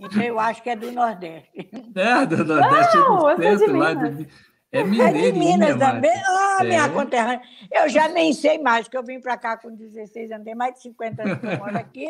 [0.00, 1.50] Então eu acho que é do Nordeste.
[1.94, 4.28] É, do Nordeste, não, do centro, lá de...
[4.74, 5.16] É mineiro.
[5.16, 6.10] É de Minas também.
[6.26, 6.88] Ah, oh, minha é.
[6.88, 7.42] conterrânea.
[7.70, 10.74] Eu já nem sei mais, que eu vim para cá com 16 anos, tem mais
[10.74, 12.06] de 50 anos que eu moro aqui.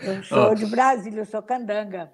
[0.00, 0.54] Eu sou oh.
[0.54, 2.12] de Brasília, eu sou candanga.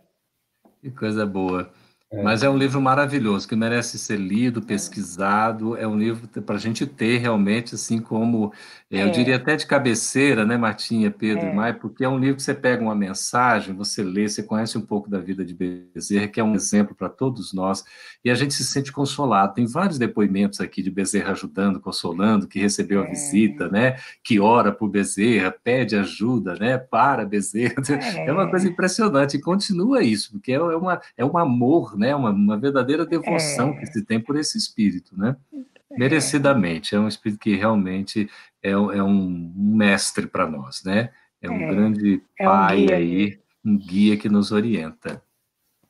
[0.80, 1.70] Que coisa boa.
[2.10, 2.22] É.
[2.22, 5.76] Mas é um livro maravilhoso, que merece ser lido, pesquisado.
[5.76, 8.52] É um livro para a gente ter realmente, assim como,
[8.90, 9.02] é.
[9.02, 11.50] eu diria até de cabeceira, né, Martinha, Pedro é.
[11.50, 14.78] e Mai, porque é um livro que você pega uma mensagem, você lê, você conhece
[14.78, 17.84] um pouco da vida de Bezerra, que é um exemplo para todos nós,
[18.24, 19.54] e a gente se sente consolado.
[19.54, 23.10] Tem vários depoimentos aqui de Bezerra ajudando, consolando, que recebeu a é.
[23.10, 27.74] visita, né, que ora por Bezerra, pede ajuda, né, para Bezerra.
[28.18, 32.14] É, uma coisa impressionante, e continua isso, porque é, uma, é um amor né?
[32.14, 33.76] Uma, uma verdadeira devoção é.
[33.76, 35.36] que se tem por esse espírito, né?
[35.52, 35.98] É.
[35.98, 38.28] Merecidamente, é um espírito que realmente
[38.62, 41.10] é, é um mestre para nós, né?
[41.40, 41.68] É um é.
[41.68, 45.22] grande pai um aí, um guia que nos orienta.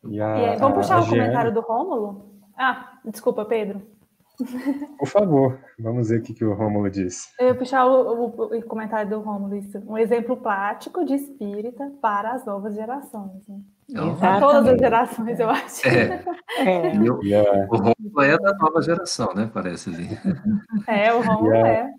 [0.05, 2.41] A, vamos puxar o comentário do Rômulo?
[2.57, 3.83] Ah, desculpa, Pedro.
[4.99, 7.33] Por favor, vamos ver o que, que o Rômulo diz.
[7.41, 9.83] Eu ia puxar o, o, o, comentário do Rômulo, isso.
[9.87, 13.47] Um exemplo prático de espírita para as novas gerações.
[13.49, 13.61] Né?
[14.21, 15.89] Para todas as gerações, eu acho.
[15.89, 16.23] É.
[16.95, 16.99] é.
[17.01, 17.67] O, yeah.
[17.69, 19.51] o Rômulo é da nova geração, né?
[19.53, 20.09] Parece ali.
[20.87, 21.93] É, o Rômulo é.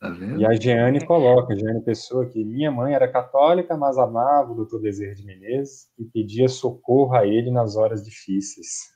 [0.00, 0.40] Tá vendo?
[0.40, 4.54] E a Jeane coloca, a Jeane Pessoa, que minha mãe era católica, mas amava o
[4.54, 8.94] doutor Bezerra de Menezes e pedia socorro a ele nas horas difíceis.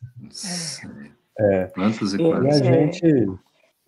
[1.38, 1.66] É.
[1.74, 2.58] Quantos e quantos?
[2.58, 3.26] E a gente,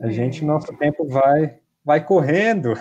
[0.00, 2.74] a gente, nosso tempo vai vai correndo.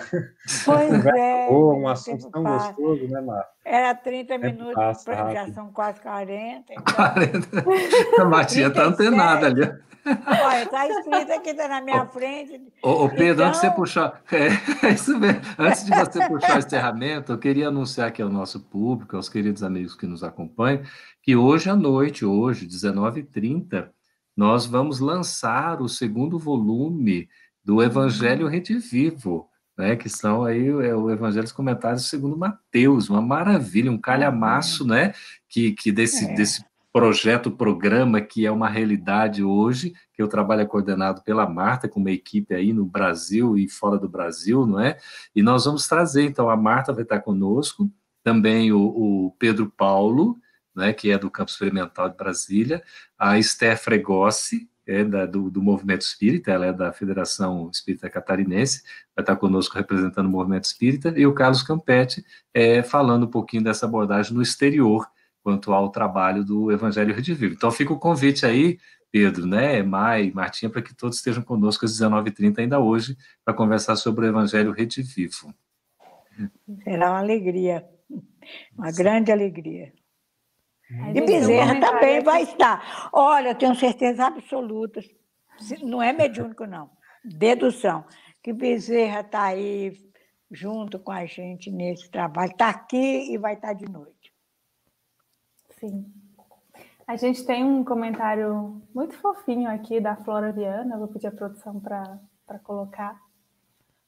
[0.64, 1.41] Pois é.
[1.52, 2.72] Oh, um assunto tão passa.
[2.72, 3.48] gostoso, né, Marta?
[3.64, 6.72] Era 30 minutos, passa, já são quase 40.
[6.72, 6.84] Então...
[6.94, 8.20] 40.
[8.20, 9.62] A Martinha está antenada ali.
[10.04, 12.60] Olha, está escrito aqui tá na minha frente.
[12.82, 13.46] Ô, ô Pedro, então...
[13.48, 14.22] antes de você então puxar.
[14.32, 15.40] É, é, isso mesmo.
[15.58, 19.62] Antes de você puxar o encerramento, eu queria anunciar aqui ao nosso público, aos queridos
[19.62, 20.82] amigos que nos acompanham,
[21.22, 23.88] que hoje à noite, hoje, 19h30,
[24.36, 27.28] nós vamos lançar o segundo volume
[27.64, 33.22] do Evangelho Redivivo, né, que são aí é, o Evangelho dos Comentários segundo Mateus, uma
[33.22, 35.12] maravilha, um calhamaço, né,
[35.48, 36.34] que, que desse, é.
[36.34, 41.88] desse projeto, programa que é uma realidade hoje, que o trabalho é coordenado pela Marta,
[41.88, 44.98] com uma equipe aí no Brasil e fora do Brasil, não é?
[45.34, 47.90] E nós vamos trazer, então, a Marta vai estar conosco,
[48.22, 50.38] também o, o Pedro Paulo,
[50.76, 52.82] né, que é do Campo Experimental de Brasília,
[53.18, 58.82] a Esther Fregossi, é da, do, do, movimento espírita, ela é da Federação Espírita Catarinense,
[59.14, 63.62] vai estar conosco representando o movimento espírita, e o Carlos Campetti é, falando um pouquinho
[63.62, 65.06] dessa abordagem no exterior,
[65.42, 67.54] quanto ao trabalho do Evangelho Redivivo.
[67.54, 68.78] Então fica o convite aí,
[69.10, 73.96] Pedro, né, Mai, Martinha, para que todos estejam conosco às 19h30 ainda hoje, para conversar
[73.96, 75.52] sobre o Evangelho Redivivo.
[76.82, 77.84] Será uma alegria,
[78.76, 79.92] uma grande alegria.
[81.14, 83.10] E Bezerra também vai estar.
[83.12, 85.00] Olha, tenho certeza absoluta,
[85.82, 86.90] não é mediúnico, não,
[87.24, 88.04] dedução,
[88.42, 89.96] que Bezerra está aí
[90.50, 94.32] junto com a gente nesse trabalho, está aqui e vai estar de noite.
[95.78, 96.12] Sim.
[97.06, 101.80] A gente tem um comentário muito fofinho aqui da Flora Viana, vou pedir a produção
[101.80, 103.20] para colocar.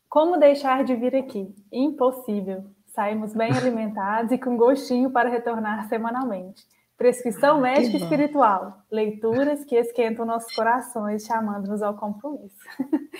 [0.08, 1.52] Como deixar de vir aqui?
[1.72, 2.70] Impossível.
[2.94, 6.62] Saímos bem alimentados e com gostinho para retornar semanalmente.
[6.96, 8.84] Prescrição ah, médica espiritual.
[8.88, 12.54] Leituras que esquentam nossos corações, chamando-nos ao compromisso.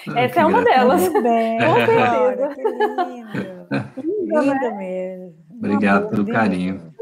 [0.09, 1.12] Ah, Essa é uma delas.
[1.12, 2.55] Bem, com certeza.
[2.55, 4.27] que lindo.
[4.29, 4.77] Lindo, lindo né?
[4.79, 5.35] mesmo.
[5.51, 6.95] Obrigado pelo carinho.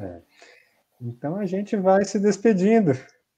[0.00, 0.20] É.
[1.02, 2.92] Então a gente vai se despedindo.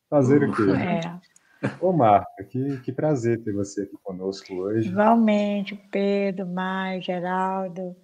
[0.09, 0.63] Fazer o quê?
[0.71, 1.69] É.
[1.81, 4.89] Ô, Marta, que, que prazer ter você aqui conosco hoje.
[4.89, 7.97] Igualmente, Pedro, Mai, Geraldo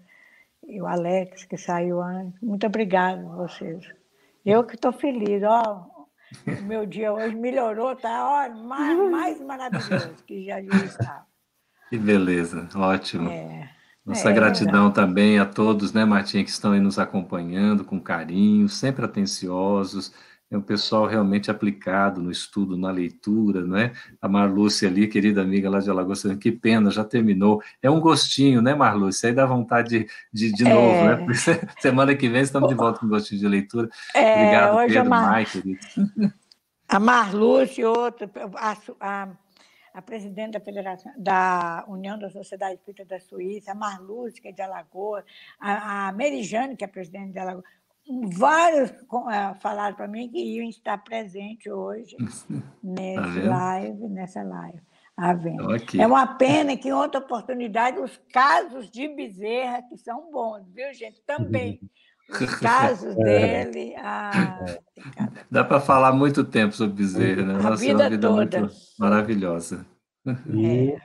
[0.71, 2.41] e o Alex, que saiu antes.
[2.41, 3.85] Muito obrigado a vocês.
[4.45, 5.87] Eu que estou feliz, ó.
[6.47, 11.27] O meu dia hoje melhorou, tá ó, mais, mais maravilhoso que já, já estava.
[11.89, 13.29] Que beleza, ótimo.
[13.29, 13.69] É,
[14.07, 18.01] Nossa é, gratidão é também a todos, né, Martinha, que estão aí nos acompanhando com
[18.01, 20.15] carinho, sempre atenciosos
[20.51, 23.93] é um pessoal realmente aplicado no estudo, na leitura, não é?
[24.21, 27.63] A Marlúcia ali, querida amiga lá de Alagoas, que pena, já terminou.
[27.81, 29.29] É um gostinho, né, Marlúcia?
[29.29, 30.75] Aí dá vontade de, de, de é...
[30.75, 31.17] novo, né?
[31.17, 31.39] Porque
[31.81, 33.89] semana que vem estamos de volta com gostinho de leitura.
[34.13, 35.31] É, Obrigado, hoje Pedro, a Mar...
[35.31, 35.79] Mai, querido.
[36.93, 39.29] A Marlúcia e outra, a, a,
[39.95, 44.53] a, presidente da Federação, da União da Sociedade Espírita da Suíça, a Marlúcia, que é
[44.53, 45.23] de Alagoas,
[45.61, 47.65] a, a Merijane, que é presidente de Alagoas,
[48.37, 52.17] vários é, falaram para mim que iam estar presentes hoje
[52.83, 54.81] nesse tá live, nessa live.
[55.77, 56.01] Okay.
[56.01, 60.93] É uma pena que em outra oportunidade os casos de Bezerra, que são bons, viu,
[60.95, 61.21] gente?
[61.27, 61.79] Também.
[62.31, 63.67] Os casos é.
[63.67, 63.95] dele.
[63.99, 64.65] Ah,
[65.51, 67.53] Dá para falar muito tempo sobre Bezerra, né?
[67.55, 68.61] Nossa, vida é uma vida toda.
[68.61, 69.87] muito maravilhosa.
[70.49, 70.99] E, é.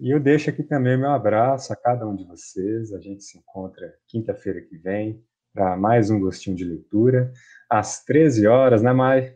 [0.00, 2.92] e eu deixo aqui também meu abraço a cada um de vocês.
[2.94, 5.22] A gente se encontra quinta-feira que vem
[5.54, 7.32] para mais um gostinho de leitura,
[7.68, 9.34] às 13 horas, né, Mai?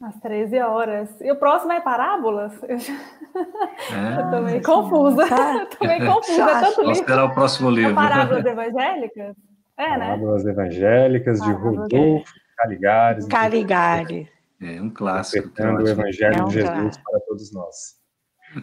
[0.00, 1.20] Às 13 horas.
[1.20, 2.52] E o próximo é parábolas?
[2.68, 2.92] Eu, já...
[2.94, 4.20] é.
[4.20, 5.28] eu tô meio confusa.
[5.28, 5.66] Tá.
[5.78, 6.42] tô meio confusa.
[6.42, 6.92] É tanto livro.
[6.92, 7.94] esperar o próximo livro.
[7.94, 9.36] parábolas evangélicas?
[9.76, 9.98] É, né?
[9.98, 13.26] Parábolas evangélicas de Rodolfo Caligares.
[13.26, 14.28] Caligares.
[14.60, 15.46] É um clássico.
[15.46, 17.04] Interpretando o Evangelho é um de Jesus clássico.
[17.10, 17.76] para todos nós.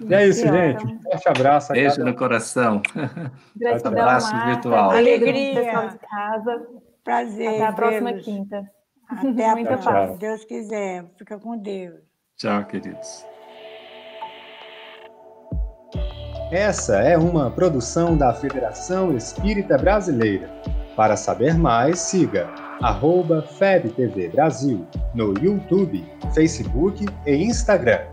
[0.10, 0.86] E é isso, gente.
[0.86, 1.74] Um forte abraço.
[1.74, 2.10] Beijo cada...
[2.10, 2.82] no coração.
[3.56, 4.52] Gratidão, abraço Marta.
[4.52, 4.92] virtual.
[4.92, 5.90] Alegria.
[5.90, 6.68] De casa.
[7.04, 7.50] Prazer.
[7.50, 8.72] Até a próxima quinta.
[9.10, 11.06] Até a próxima, se Deus quiser.
[11.18, 12.02] Fica com Deus.
[12.38, 13.26] Tchau, queridos.
[16.52, 20.50] Essa é uma produção da Federação Espírita Brasileira.
[20.96, 22.48] Para saber mais, siga
[22.82, 28.13] arroba FebTV Brasil no YouTube, Facebook e Instagram.